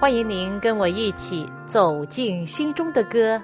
[0.00, 3.42] 欢迎您跟我一起走进心中的歌。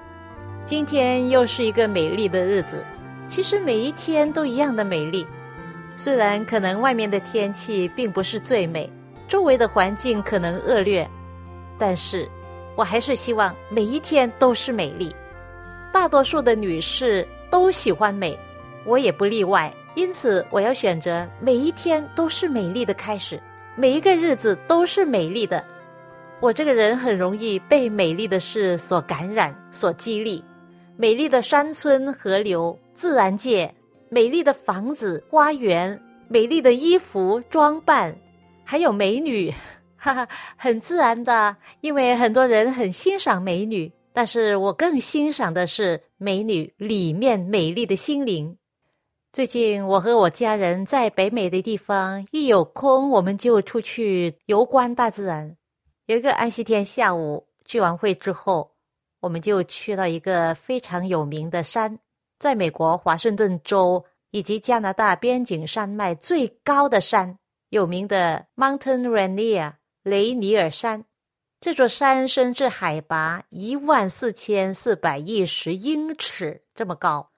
[0.65, 2.87] 今天又是一个美丽的日子，
[3.27, 5.27] 其实每一天都一样的美丽。
[5.97, 8.89] 虽然可能外面的天气并不是最美，
[9.27, 11.11] 周围的环境可能恶劣，
[11.77, 12.31] 但是
[12.77, 15.13] 我还是希望每一天都是美丽。
[15.93, 18.39] 大多数的女士都喜欢美，
[18.87, 19.75] 我也不例外。
[19.97, 23.43] 因此，我要选择每一天都是美丽的开始，
[23.75, 25.65] 每一个日子都是美丽的。
[26.41, 30.45] 我这个人很容易被美丽的事所感染、所激励。
[30.97, 33.73] 美丽的山村、河流、自然界，
[34.11, 38.15] 美丽的房子、花园，美丽的衣服、装扮，
[38.63, 39.51] 还有美女，
[39.97, 41.57] 哈哈，很自然的。
[41.81, 48.59] 因为很多人很欣赏美女，但是我更欣赏的是美女里面美丽的心灵。
[49.33, 55.57] 最近我和我家人在北美的地方，一有空我们就出去游观大自然。
[56.07, 58.75] 有一个安息天下午聚完会之后，
[59.21, 61.99] 我们就去到一个非常有名的山，
[62.39, 67.39] 在美国华盛顿州以及加拿大边境山脉最高的山，
[67.71, 71.07] 有名的 Mountain Rainier 雷尼尔山。
[71.59, 77.31] 这座山升至海拔一万四千四百一十英尺这么高，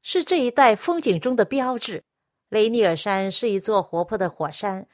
[0.00, 2.04] 是这一带风景中的标志。
[2.48, 4.86] 雷尼尔山是一座活泼的火山。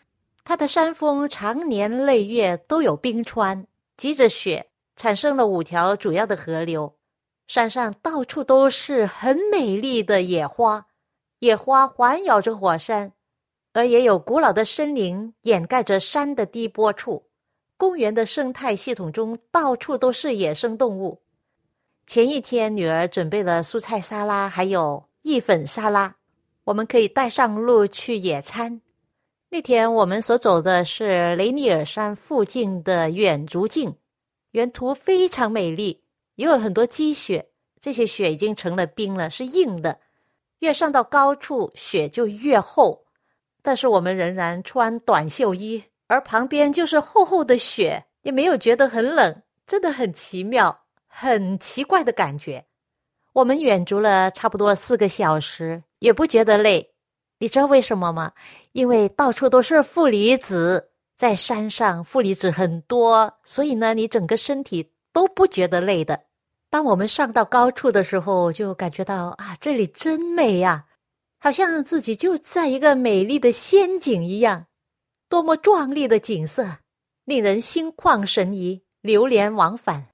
[0.48, 3.66] 它的山峰常年累月都有冰川，
[3.98, 6.96] 积着雪，产生了五条主要的河流。
[7.46, 10.86] 山上到处都是很美丽的野花，
[11.40, 13.12] 野花环绕着火山，
[13.74, 17.26] 而也有古老的森林掩盖着山的低坡处。
[17.76, 21.20] 公园的生态系统中到处都是野生动物。
[22.06, 26.16] 前一天，女儿准备了蔬菜沙拉，还有意粉沙拉，
[26.64, 28.80] 我们可以带上路去野餐。
[29.50, 33.96] 那天我们所走的是雷尼尔山附近的远足径，
[34.50, 36.02] 沿途非常美丽，
[36.34, 37.48] 也有很多积雪。
[37.80, 40.00] 这些雪已经成了冰了，是硬的。
[40.58, 43.06] 越上到高处，雪就越厚。
[43.62, 52.66] 但是我们仍然穿短袖衣，而旁边就是厚厚的雪，也没有觉得很冷，真的很奇妙、很奇怪的感觉。
[53.32, 56.92] 我们远足了差不多四个小时，也不觉得累。
[57.40, 58.32] 你知道为什么吗？
[58.78, 66.26] 因为到处都是负离子，在山上负离子很多，所以呢，你整个身体都不觉得累的。
[66.70, 70.86] 当我们上到高处的时候，就感觉到啊，这里真美呀，
[71.40, 74.66] 好像自己就在一个美丽的仙境一样，
[75.28, 76.76] 多么壮丽的景色，
[77.24, 80.10] 令人心旷神怡，流连忘返。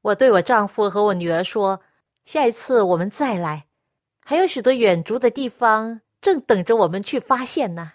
[0.00, 1.82] 我对我丈夫和我女儿说
[2.24, 3.66] ：“下一次我们再来，
[4.24, 7.92] 还有许多远足的地方。”正等着我们去发现呢。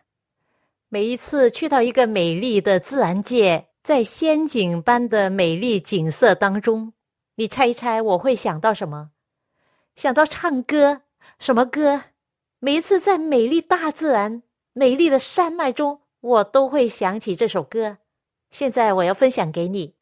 [0.89, 6.93] 每一次去到一个美丽的自然界，在仙境般的美丽景色当中，
[7.35, 9.09] 你猜一猜我会想到什么？
[9.95, 11.01] 想到唱歌，
[11.39, 12.03] 什么歌？
[12.59, 17.97] 每一次在美丽大自然、美丽的山脉中，我都会想起这首歌。
[18.49, 19.95] 现在我要分享给你，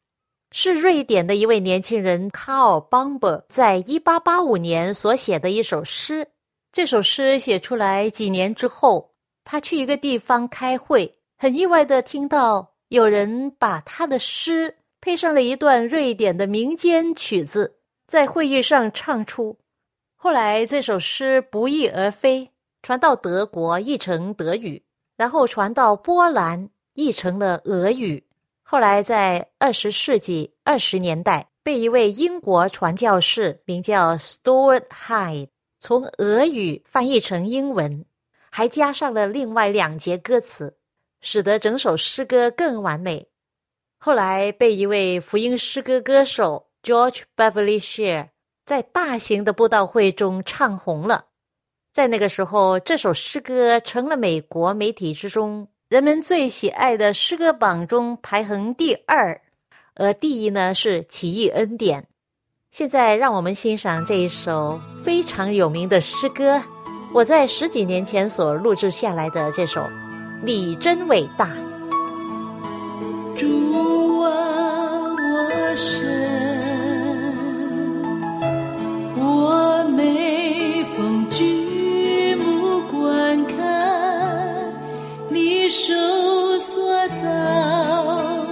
[0.52, 6.28] 是瑞典的一位年轻人卡尔邦伯在一八八五年所写的一首诗。
[6.74, 9.12] 这首诗写出来几年之后，
[9.44, 17.76] 他去一个地方开会，很意外的听到有人把他的诗配上了一段瑞典的民间曲子，
[18.08, 19.56] 在会议上唱出。
[20.16, 22.50] 后来这首诗不翼而飞，
[22.82, 24.82] 传到德国译成德语，
[25.16, 28.24] 然后传到波兰译成了俄语。
[28.64, 35.53] 后来在二十世纪二十年代，被一位英国传教士名叫 Stuart Hyde。
[35.86, 38.06] 从俄语翻译成英文，
[38.50, 40.78] 还加上了另外两节歌词，
[41.20, 43.28] 使得整首诗歌更完美。
[43.98, 48.30] 后来被一位福音诗歌歌手 George Beverly Shear
[48.64, 51.26] 在大型的布道会中唱红了。
[51.92, 59.38] 在那个时候，这首诗歌成了美国媒体之中人们最喜爱的诗歌榜中排行第二，
[59.96, 62.00] 而第一呢是《奇异恩典》。
[62.74, 66.60] 现在，让我们欣赏这一首非常有名的诗歌。
[67.12, 69.80] 我在十几年前所录制下来的这首
[70.42, 71.46] 《你真伟大》。
[73.36, 76.02] 主啊，我神，
[79.20, 84.64] 我每逢举目观看
[85.28, 85.94] 你手
[86.58, 88.44] 所造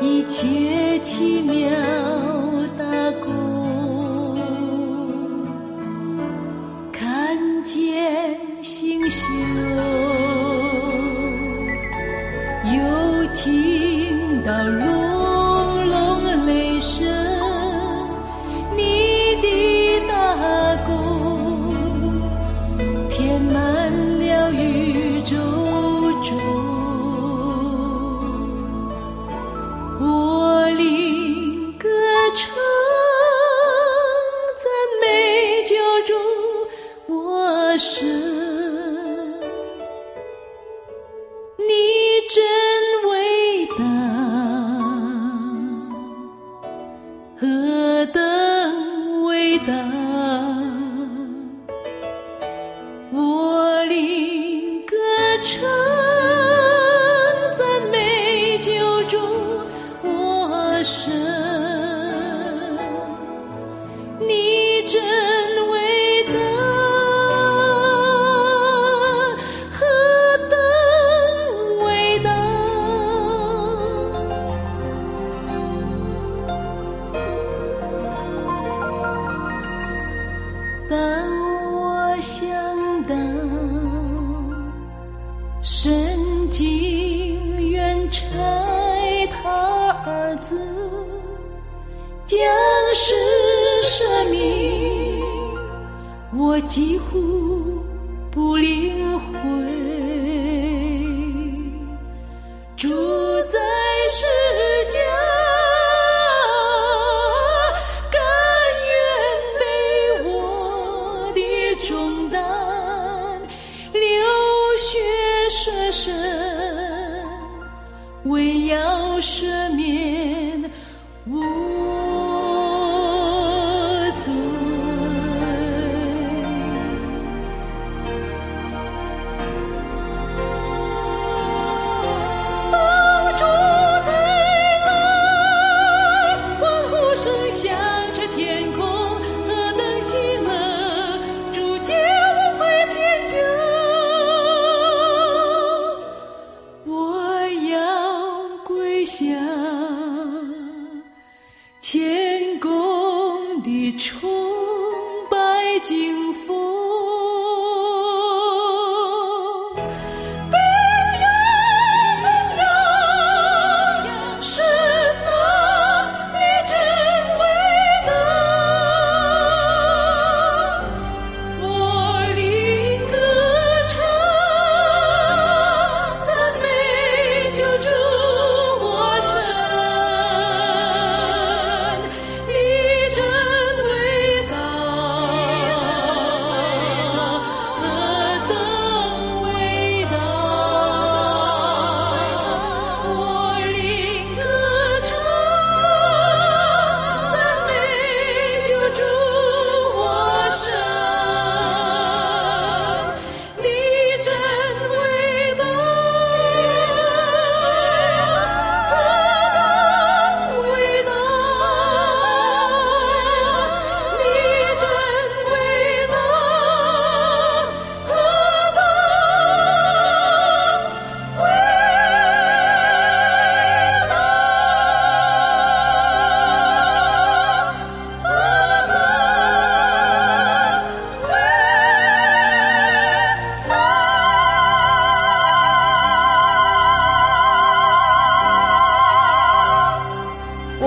[0.00, 1.70] 一切奇妙。
[80.88, 81.24] 但
[81.72, 82.44] 我想
[83.04, 83.14] 到
[85.62, 88.26] 神经元拆
[89.30, 90.60] 他儿子，
[92.26, 92.38] 将
[92.94, 93.14] 是
[93.82, 95.20] 生命，
[96.36, 97.82] 我几乎
[98.30, 99.83] 不理会。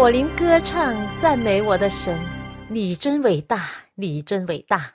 [0.07, 2.17] 我灵歌唱赞美我的神，
[2.69, 4.93] 你真伟大，你真伟大。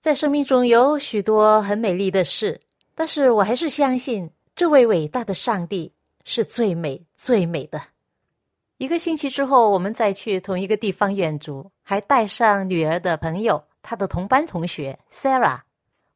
[0.00, 2.58] 在生命中有许多很美丽的事，
[2.94, 5.92] 但是我还是相信这位伟大的上帝
[6.24, 7.78] 是最美最美的。
[8.78, 15.60] 一个星期之后，我们再去同一个地方远足，还带上女儿的朋友，她的同班同学 Sarah。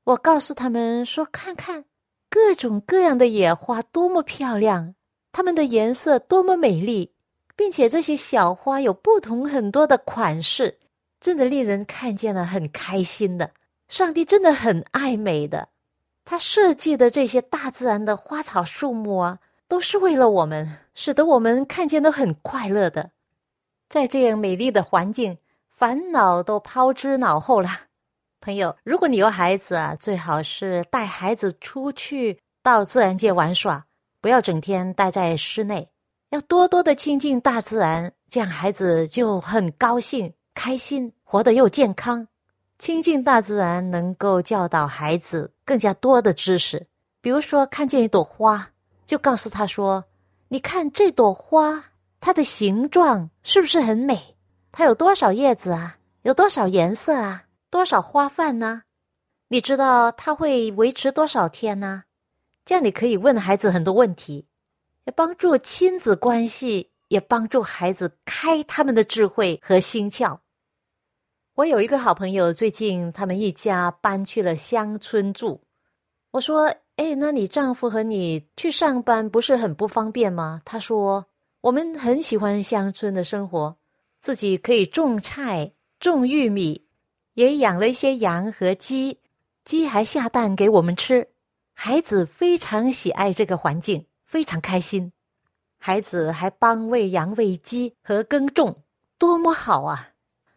[0.05, 1.85] 我告诉他们说：“看看
[2.31, 4.95] 各种各样的野花多么漂亮，
[5.31, 7.12] 它们的颜色多么美丽，
[7.63, 10.81] 并且这些小花有不同很多的款式，
[11.21, 13.53] 真的令人看见了很开心的。
[13.89, 15.69] 上帝真的很爱美的，
[16.25, 19.39] 他设计的这些大自然的花草树木啊。”
[19.69, 23.13] 都是为了我们，使得我们看见都很快乐的。
[23.89, 25.39] 在这样美丽的环境，
[25.71, 27.69] 烦恼都抛之脑后了。
[28.41, 33.87] 朋友，如果你有孩子啊，最好是带孩子出去到自然界玩耍，
[34.21, 35.89] 不要整天待在室内，
[36.33, 42.27] 要多多的亲近大自然，这样孩子就很高兴、开心，活得又健康。
[42.79, 46.87] 亲近大自然能够教导孩子更加多的知识，
[47.21, 48.71] 比如说看见一朵花。
[49.05, 50.07] 就告诉他说
[50.49, 51.85] ：“你看这朵花，
[52.19, 54.37] 它的形状是不是很美？
[54.71, 55.99] 它有多少叶子啊？
[56.23, 57.45] 有多少颜色啊？
[57.69, 58.85] 多少花瓣呢？
[59.49, 62.05] 你知道它会维持多少天呢？
[62.65, 64.47] 这样你可以问孩子很多问题，
[65.05, 70.39] 也帮助亲子关系，也帮助孩子开他们的智慧和心窍。
[71.55, 75.63] 我有一个好朋友，最近他们一家搬去了乡村住。
[76.33, 80.61] 我说。”哎，那你丈夫和你去上班不是很不方便吗？
[80.63, 81.27] 他说
[81.63, 83.79] ：“我们很喜欢乡村的生活，
[84.21, 86.87] 自己可以种菜、种玉米，
[87.33, 89.21] 也养了一些羊和鸡，
[89.65, 91.29] 鸡还下蛋给我们吃。
[91.73, 95.13] 孩子非常喜爱这个环境，非常开心。
[95.79, 98.83] 孩子还帮喂羊、喂鸡和耕种，
[99.19, 100.13] 多么好啊！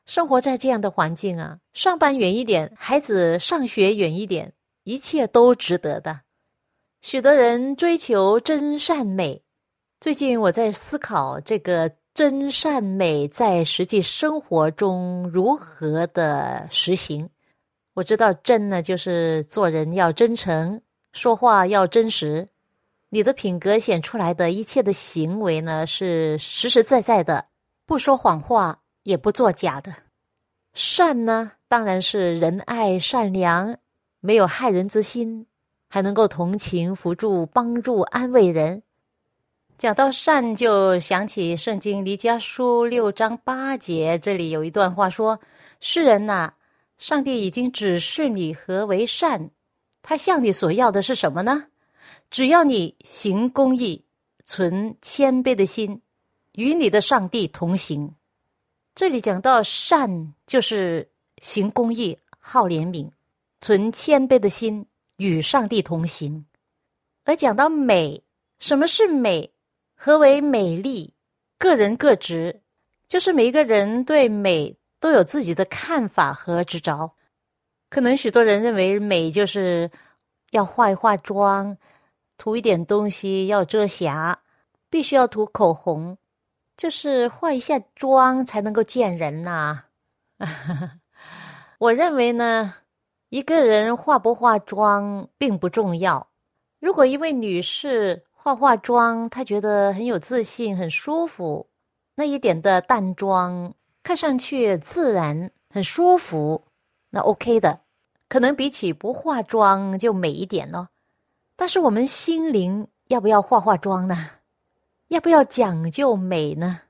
[0.05, 4.53] 生活在这样的环境啊，上班远一点，孩子上学远一点，
[4.85, 6.21] 一切都值得的。”
[7.03, 9.41] 许多人追求真善美，
[9.99, 17.29] 最近我在思考这个真善美在实际生活中如何的实行。
[17.95, 22.47] 我知道真呢，就是做人要真诚，说话要真实，
[23.15, 27.45] 你的品格显出来的一切的行为呢，是实实在在的，
[27.85, 29.93] 不说谎话，也不作假的。
[30.73, 33.77] 善呢，当然是仁爱、善良，
[34.19, 35.47] 没有害人之心。
[35.87, 38.83] 还能够同情、扶助、帮助、安慰人。
[39.77, 45.39] 讲到善，就想起圣经离家书六章八节，这里有一段话说
[45.79, 46.51] ：“世人呐，
[46.97, 49.51] 上帝已经指示你何为善，
[50.01, 51.67] 他向你所要的是什么呢？
[52.29, 54.05] 只要你行公义，
[54.43, 56.01] 存谦卑的心，
[56.53, 58.15] 与你的上帝同行。”
[58.95, 63.11] 这里讲到善，就是行公义、好怜悯、
[63.61, 64.87] 存谦卑的心。
[65.17, 66.45] 与上帝同行，
[67.23, 68.21] 而讲到美，
[68.59, 69.53] 什么是美？
[69.95, 71.13] 何为美丽？
[71.57, 72.61] 个人各执，
[73.07, 77.15] 就是每一个人对美都有自己的看法和执着。
[77.89, 79.89] 可能许多人认为美就是
[80.51, 81.77] 要化一化妆，
[82.37, 84.39] 涂一点东西要遮瑕，
[84.89, 86.17] 必须要涂口红，
[86.77, 89.85] 就是化一下妆才能够见人呐。
[91.79, 92.75] 我认为呢。
[93.29, 96.29] 一个人化不化妆并不重要。
[96.79, 101.67] 如果一位女士化化妆，她觉得很有自信、很舒服，
[102.15, 103.73] 那一点的淡妆
[104.03, 106.63] 看上去自然、很舒服，
[107.09, 107.81] 那 OK 的。
[108.29, 110.87] 可能比起不化妆就美一点咯。
[111.55, 114.31] 但是我们心灵要不要化化妆呢？
[115.09, 116.81] 要不要讲究美呢？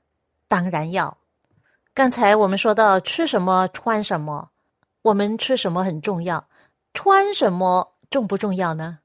[0.48, 1.18] 当然要。
[1.94, 4.50] 刚才我们说到吃什么、穿什么。
[5.02, 6.48] 我们吃什么很重要，
[6.92, 8.98] 穿什么重不重要呢？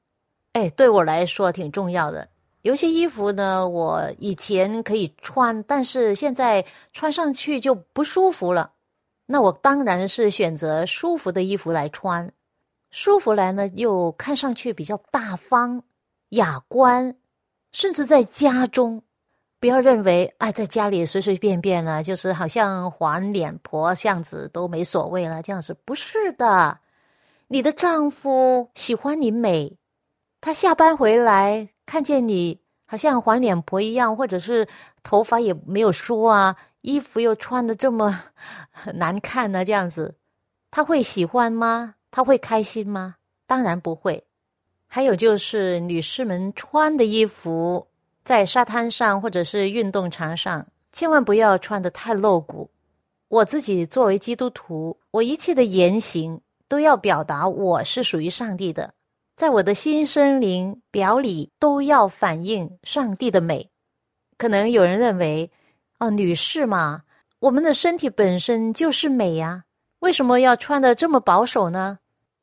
[0.52, 2.28] 哎，对我来说挺重要的。
[2.62, 8.72] 有些衣服呢，我以前可以穿，但是现在穿上去就不舒服了。
[9.26, 12.32] 那我当然是选择舒服的衣服来穿，
[12.92, 15.82] 舒服来呢又看上去比较大方、
[16.28, 17.16] 雅观，
[17.72, 19.02] 甚至在家中。
[19.58, 25.40] 不要认为哎，在家里随随便便呢，就是好像黄脸婆样子都没所谓了。
[25.40, 26.80] 这样子不是的，
[27.48, 29.76] 你的丈夫喜欢你美，
[30.40, 34.66] 他下班回来看见你好像黄脸婆一样，或者是
[35.04, 38.24] 头发也没有梳啊，衣服又穿的这么
[38.94, 40.16] 难看呢，这样子
[40.72, 41.94] 他会喜欢吗？
[42.12, 43.16] 他会开心吗？
[43.48, 44.22] 当然不会。
[44.86, 47.88] 还有就是女士们穿的衣服。
[48.24, 52.70] 在沙滩上或者是运动场上，千万不要穿的太露骨。
[53.26, 58.94] 我自己作为基督徒，我一切的言行都要表达我是属于上帝的，
[59.34, 63.68] 在我的心、生灵、表里都要反映上帝的美。
[64.38, 65.50] 可能有人认为，
[65.98, 67.02] 哦，女士嘛，
[67.40, 69.64] 我们的身体本身就是美呀，
[69.98, 71.98] 为什么要穿的这么保守呢？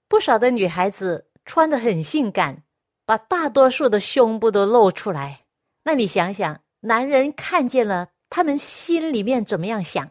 [0.10, 2.64] 不少的女孩子穿的很性感，
[3.06, 5.42] 把大多数的胸部都露出来。
[5.84, 10.10] 那你想想，男人看见了，他们心里面怎么样想？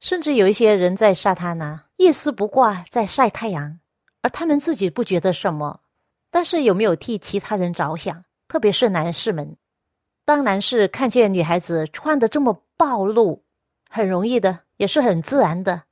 [0.00, 3.78] 甚至有一些人在沙滩呢，一丝不挂在晒太阳，
[4.22, 5.80] 而他们自己不觉得什么。
[6.30, 8.24] 但是有没有替其他人着想？
[8.48, 9.56] 特别是男士们，
[10.24, 13.44] 当男士看见女孩子穿的这么暴露，
[13.90, 15.82] 很容易的，也是很自然的，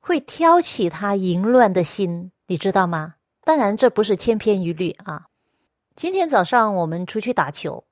[0.00, 2.30] 会挑起他淫乱的心。
[2.46, 3.14] 你知道吗？
[3.42, 5.26] 当然，这不是千篇一律啊。
[5.96, 7.84] 今天早上我们出去打球，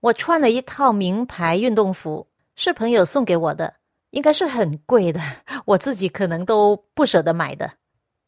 [0.00, 3.74] 我穿了一套名牌运动服，是朋友送给我的，
[4.10, 5.20] 应该是很贵的，
[5.64, 7.72] 我自己可能都不舍得买的。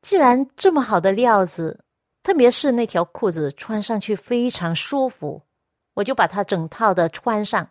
[0.00, 1.84] 既然这么好的料子，
[2.22, 5.42] 特别是那条裤子穿上去非常舒服，
[5.94, 7.68] 我就把它整套的穿上。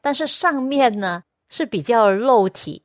[0.00, 2.84] 但是上面呢是比较露体，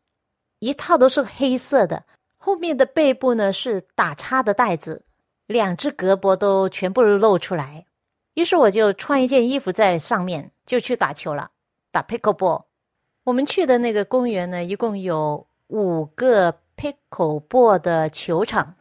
[0.60, 2.04] 一套都是黑色的。
[2.46, 5.06] 后面的背部呢是打叉的带子，
[5.48, 7.86] 两只胳膊都全部露出来。
[8.34, 11.52] 于是我就穿一件衣服在上面，就去打球了，
[11.90, 12.66] 打 pickleball。
[13.24, 18.76] 我们去的那个公园呢，一共有五个 pickleball 的球场，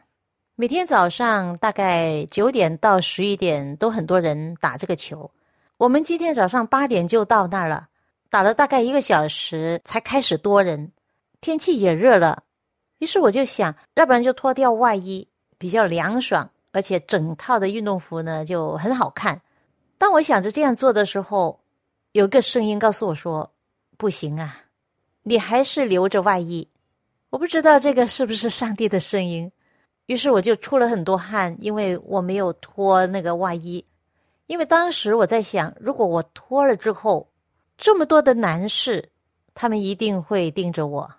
[0.57, 5.31] 每天早上大概九点到十一点都很多人打这个球。
[5.77, 7.87] 我们今天早上八点就到那儿了，
[8.29, 10.91] 打了大概一个小时才开始多人，
[11.39, 12.43] 天气也热了。
[13.03, 19.41] 于是我就想，要不然就脱掉外衣，比较凉爽，而且整套的运动服呢就很好看。
[19.97, 21.59] 当我想着这样做的时候，
[22.13, 23.51] 有个声音告诉我说
[23.99, 24.55] ：“不行啊，
[25.23, 26.65] 你还是留着外衣。”
[27.29, 29.51] 我不知道这个是不是上帝的声音。
[30.05, 33.85] 于是我就出了很多汗，因为我没有脱那个外衣。
[34.47, 37.29] 因为当时我在想，如果我脱了之后，
[37.77, 39.09] 这么多的男士，
[39.53, 41.13] 他们一定会盯着我。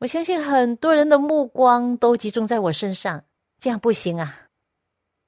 [0.00, 3.24] 我相信很多人的目光都集中在我身上，
[3.58, 4.48] 这样不行啊！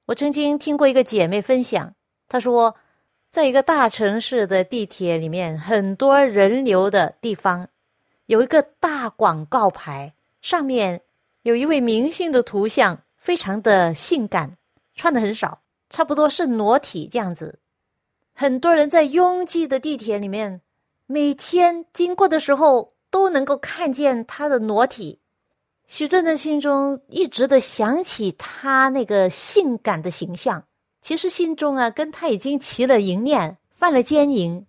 [0.05, 1.93] 我曾经听过一个姐妹分享，
[2.29, 2.77] 她说，
[3.29, 7.67] 在一个大城市的地铁里面，很多人流的地方，
[8.27, 11.01] 有一个大广告牌，上面
[11.41, 14.55] 有一位明星的图像，非常的性感，
[14.95, 17.59] 穿的很少，差不多是裸体这样子。
[18.33, 20.61] 很多人在拥挤的地铁里面，
[21.07, 22.93] 每天经过的时候。
[23.11, 25.19] 都能够看见他的裸体，
[25.87, 30.63] 许多人心中一直的想起他那个性感的形象，
[31.01, 34.65] 其实心中啊跟他已经起了淫念，犯了奸淫。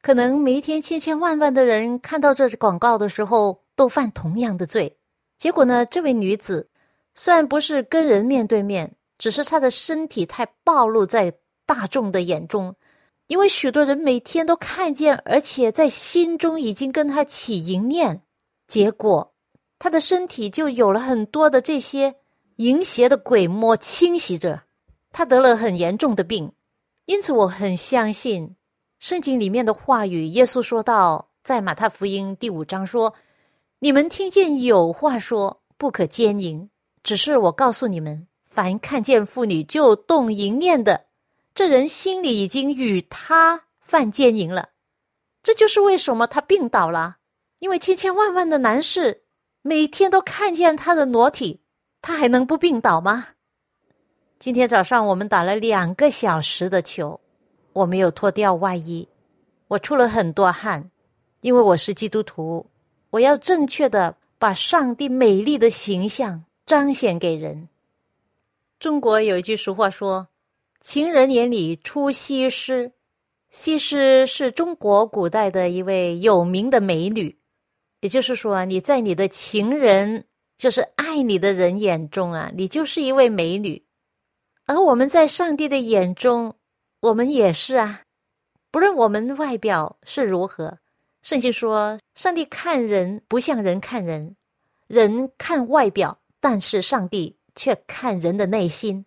[0.00, 4.96] 可能每一天千千万万的人看到这广告的时候，都犯同样的罪。
[5.36, 6.68] 结果呢，这位女子
[7.14, 11.32] 虽然不是跟人面对面，只是她的身体太暴露在
[11.66, 12.74] 大众的眼中。
[13.32, 18.20] 因为许多人每天都看见，而且在心中已经跟他起淫念，
[18.66, 19.32] 结果
[19.78, 22.14] 他的身体就有了很多的这些
[22.56, 24.64] 淫邪的鬼魔侵袭着，
[25.12, 26.52] 他得了很严重的病。
[27.06, 28.54] 因此，我很相信
[28.98, 30.26] 圣经里面的话语。
[30.26, 33.14] 耶稣说到，在马太福音第五章说
[33.80, 36.68] ：“你们听见有话说不可奸淫，
[37.02, 41.06] 只是我告诉你们，凡看见妇女就动淫念的。”
[41.54, 44.70] 这人心里已经与他犯奸淫了，
[45.42, 47.18] 这就是为什么他病倒了。
[47.58, 49.24] 因为千千万万的男士
[49.60, 51.60] 每天都看见他的裸体，
[52.00, 53.28] 他还能不病倒吗？
[54.38, 57.20] 今天早上我们打了两个小时的球，
[57.74, 59.06] 我没有脱掉外衣，
[59.68, 60.90] 我出了很多汗，
[61.42, 62.66] 因为我是基督徒，
[63.10, 67.68] 我要正确的把上帝美丽的形象彰显给人。
[68.80, 70.31] 中国有一句俗话说。
[70.82, 72.92] 情人眼里出西施，
[73.50, 77.38] 西施是中国古代的一位有名的美女。
[78.00, 80.24] 也就是说，你在你的情人，
[80.58, 83.84] 就是爱你的人眼中啊，你就是一位美女。
[84.66, 86.56] 而我们在上帝的眼中，
[86.98, 88.02] 我们也是啊。
[88.72, 90.78] 不论我们外表是如何，
[91.22, 94.34] 圣经说，上帝看人不像人看人，
[94.88, 99.04] 人看外表，但是上帝却看人的内心。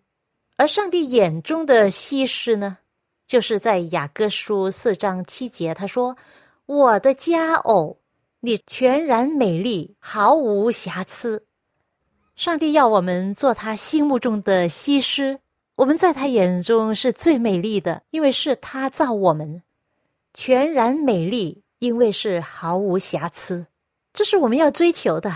[0.58, 2.78] 而上帝眼中的西施呢，
[3.26, 6.16] 就是在雅各书四章七节，他说
[6.64, 7.98] ：“我的佳偶，
[8.40, 11.44] 你全然美丽，毫无瑕疵。”
[12.36, 15.38] 上帝要我们做他心目中的西施，
[15.74, 19.62] 我们在他眼中是最美丽的，因为是他造我们，
[20.32, 23.66] 全然美丽，因为是毫无瑕疵。
[24.14, 25.30] 这是我们要追求的，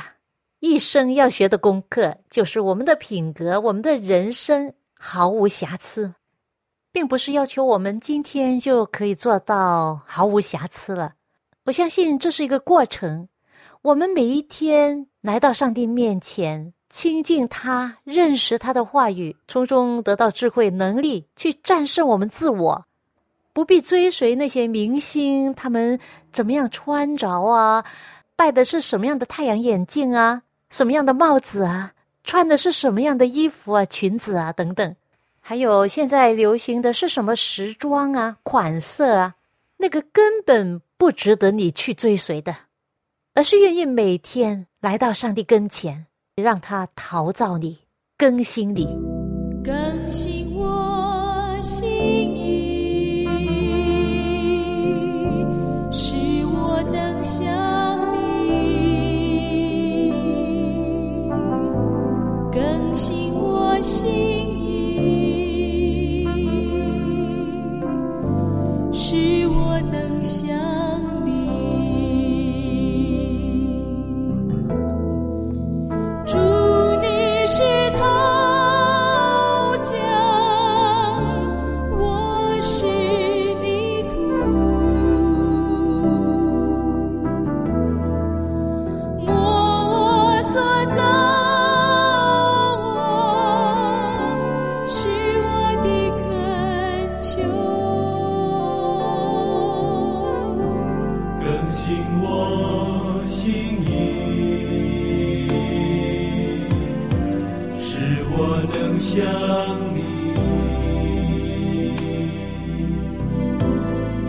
[0.60, 4.72] 一生要学的功课，就是我们的品格，我们的人生。
[5.02, 6.12] 毫无瑕疵，
[6.92, 11.14] 并不是要求我们今天就可以做到毫无瑕疵了。
[11.64, 13.28] 我相信这是一个过程。
[13.80, 22.84] 我们每一天来到上帝面前，亲近他，认识他的话语，从中得到智慧能力，去战胜我们自我。
[23.54, 25.98] 不必追随那些明星，他们
[26.30, 27.86] 怎么样穿着啊，
[28.36, 31.92] 戴的是什么样的太阳眼镜啊，什么样的帽子啊，
[32.24, 34.96] 穿的是什么样的衣服啊，裙子啊等等。
[35.40, 39.36] 还有现在流行的是什么时装啊、款式啊，
[39.78, 42.54] 那个根本不值得你去追随的，
[43.32, 47.78] 而是愿意每天来到上帝跟前，让他陶造你、
[48.18, 48.84] 更新你、
[49.64, 49.72] 更
[50.10, 52.19] 新我心
[63.82, 64.19] 心。
[102.52, 103.52] 我心
[103.86, 103.88] 意
[107.80, 107.88] 使
[108.32, 108.34] 我
[108.72, 109.24] 能想
[109.94, 109.98] 你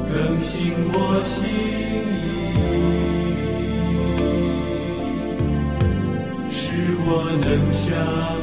[0.08, 0.50] 更新
[0.94, 1.34] 我心
[2.12, 2.24] 意
[6.50, 6.60] 使
[7.04, 7.10] 我
[7.42, 8.41] 能想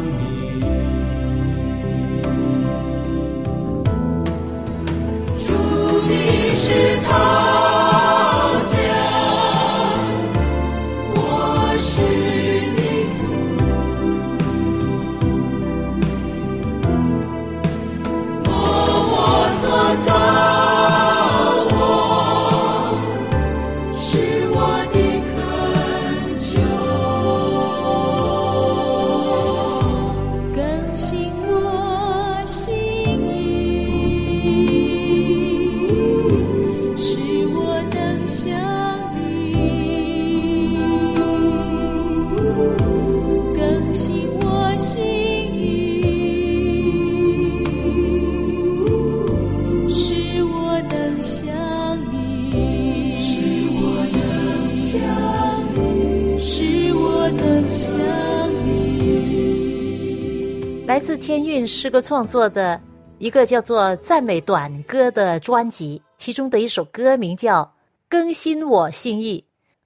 [61.66, 62.80] 诗歌创作的
[63.18, 67.62] 一个叫做《赞美短歌》的专辑，其中的一首歌名叫
[68.08, 69.44] 《更新我心意》，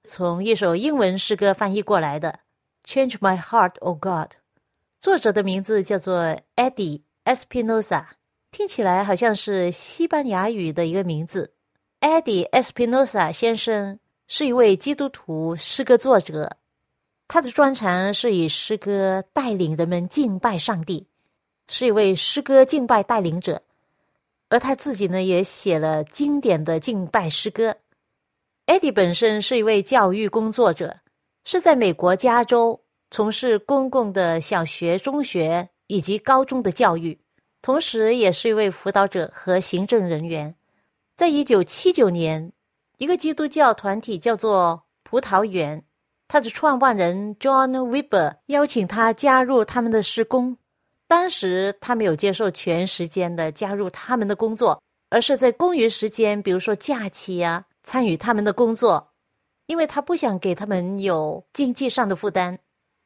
[0.09, 2.39] 从一首英文诗歌翻译过来的
[2.89, 4.09] 《Change My Heart, O God》。
[4.99, 8.05] 作者的名字叫做 Eddie Espinosa，
[8.51, 11.53] 听起来好像是西班牙语的一个名字。
[11.99, 16.49] Eddie Espinosa 先生是一位基督徒诗歌作者。
[17.27, 21.07] 他的专长是以诗歌带领人们敬拜上帝，
[21.67, 23.61] 是一位诗歌敬拜带领者，
[24.49, 27.77] 而他自己呢也写了经典的敬拜诗歌。
[28.65, 30.99] 艾迪本身是一位教育工作者，
[31.43, 32.79] 是在美国加州
[33.11, 37.19] 从事公共的小学、中学以及高中的教育，
[37.61, 40.55] 同时也是一位辅导者和行政人员。
[41.15, 42.51] 在一九七九年，
[42.97, 45.83] 一个基督教团体叫做葡萄园。
[46.27, 50.57] 他的创办人 John Weber 邀请他加入他们的施工，
[51.13, 59.11] 当时他没有接受全时间的加入他们的工作，而是在公余时间，比如说假期呀，参与他们的工作，
[59.67, 62.57] 因为他不想给他们有经济上的负担。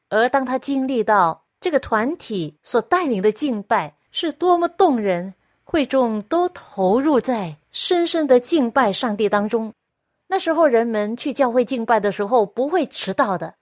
[0.08, 5.34] 而当他经历到这个团体所带领的敬拜是多么动人，
[5.66, 9.74] 会众都投入在深深的敬拜上帝当中。
[10.28, 13.56] 那时候人们去教会敬拜的时候不会迟到的，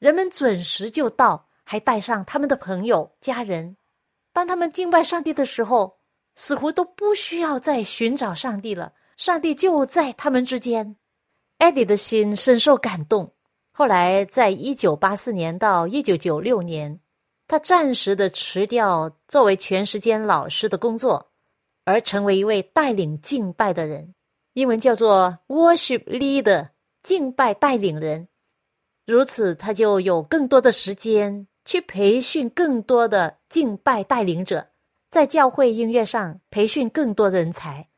[0.00, 3.76] 人们准时就到，还带上他们的朋友、家人。
[4.32, 5.98] 当他们敬拜上帝的时候，
[6.34, 10.96] 似乎都不需要再寻找上帝了，上帝就在他们之间。
[11.58, 13.34] 艾迪的心深受感动。
[13.70, 17.00] 后来，在一九八四年到一九九六年，
[17.46, 21.30] 他暂时的辞掉作为全时间老师的工作，
[21.84, 24.14] 而成为一位带领敬拜的人。
[24.54, 26.70] 英文叫做 worship leader，
[27.02, 28.28] 敬拜带领人。
[29.06, 34.68] 如此，他就有更多的时间去培训更多的敬拜带领者，
[35.10, 37.88] 在教会音乐上培训更多人才。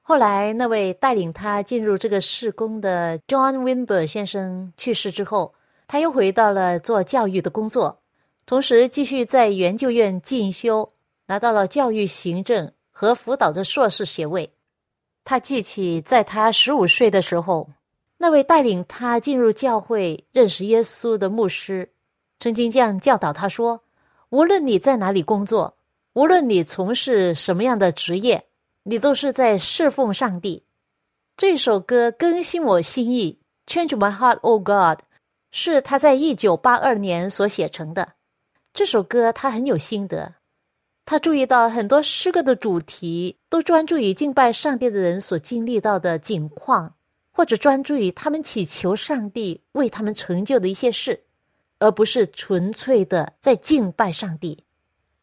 [0.00, 5.54] 后来，那位带领他进入这个事工的 John Wimber 先生去世之后，
[5.88, 8.00] 他又回到了做教育的工作，
[8.46, 10.92] 同时继续在研究院进修，
[11.26, 14.52] 拿到了教育行政和辅导的硕士学位。
[15.24, 17.68] 他记起在他十五岁的时候，
[18.18, 21.90] 那位带领他进入教会、认识耶稣的牧师，
[22.38, 23.82] 曾经这样教导他说
[24.30, 25.76] ：“无论你在哪里工作，
[26.12, 28.46] 无论你从事什么样的职业。”
[28.88, 30.62] 你都是在侍奉上帝。
[31.36, 35.00] 这首歌更新我心意，Change my heart, O God，
[35.50, 38.12] 是他在一九八二年所写成的。
[38.72, 40.34] 这首歌他很有心得，
[41.04, 46.94] 他注意到很多诗歌的主题都专注于敬拜上帝的人所经历到的境况，
[47.32, 51.24] 或者专注于他们祈求上帝为他们成就的一些事，
[51.78, 54.64] 而不是纯粹的在敬拜上帝。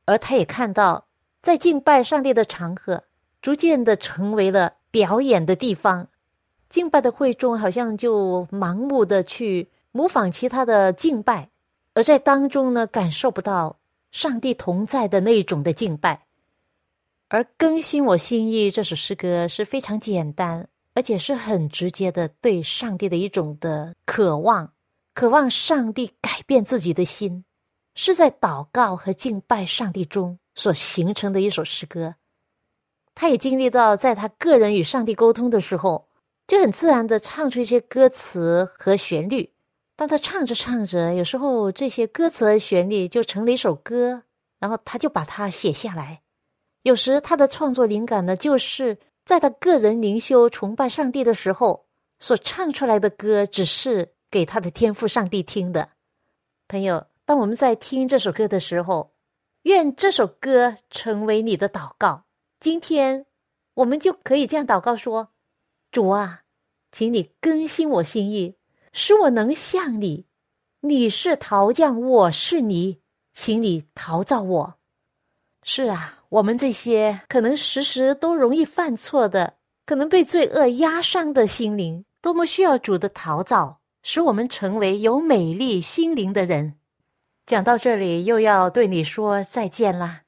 [0.05, 1.07] 而他也看到，
[1.41, 3.03] 在敬拜上帝的场合。
[3.41, 6.07] 逐渐的成为了表演的地方，
[6.69, 11.49] 敬拜的会众好像就盲目的去模仿其他的敬拜，
[11.93, 13.75] 而在当中呢，感受不到
[14.13, 16.25] 上帝同在的那种的敬拜。
[17.27, 24.71] 而更新我心意这首诗歌是非常简单，而且是很直接的对上帝的一种的渴望，
[25.13, 27.45] 渴望上帝改变自己的心，
[27.95, 32.15] 是在祷告和敬拜上帝中所形成的一首诗歌。
[33.15, 36.07] 他也经历到，在他个人与上帝沟通的时候，
[36.47, 39.53] 就很自然的唱出一些歌词和旋律。
[39.95, 44.23] 当他唱着唱着，有时候这些歌词和旋律就成了一首歌，
[44.59, 46.23] 然后他就把它写下来。
[46.81, 51.85] 有时他的创作灵感呢，就是在他个人灵修崇拜上帝的时候
[52.19, 55.89] 所唱出来的歌，只是给他的天赋上帝听的。
[56.67, 59.13] 朋友，当我们在听这首歌的时候，
[59.61, 62.23] 愿这首歌成为你的祷告。
[62.59, 63.27] 今天，
[63.75, 65.29] 我们就可以这样祷告说
[65.93, 66.41] ：“主啊，
[66.91, 68.55] 请你更新我心意，
[68.91, 70.25] 使我能像你。
[70.81, 73.01] 你是陶匠，我是泥，
[73.33, 74.73] 请你陶造我。”
[75.61, 86.75] 是啊，我们这些可能时时都容易犯错的，可能被罪恶压伤的心灵，多么需要主的陶造，使我们成为有美丽心灵的人。
[87.45, 90.19] 讲到这里，又要对你说再见啦。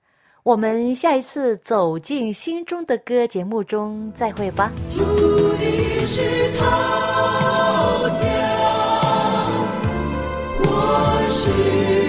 [0.43, 4.71] 我们下一次走进心中的歌节目中再会吧。
[4.89, 5.03] 注
[5.57, 8.27] 定是陶匠，
[10.59, 12.04] 我是。